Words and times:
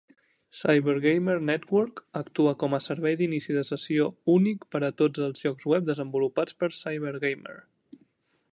CyberGamer 0.59 1.35
Network 1.49 2.01
actua 2.21 2.53
com 2.63 2.73
a 2.77 2.79
servei 2.85 3.17
d'inici 3.19 3.57
de 3.57 3.65
sessió 3.69 4.07
únic 4.39 4.65
per 4.77 4.81
a 4.87 4.91
tots 5.03 5.27
els 5.27 5.45
llocs 5.45 5.69
web 5.75 5.87
desenvolupats 5.91 6.57
per 6.63 6.71
CyberGamer. 6.79 7.59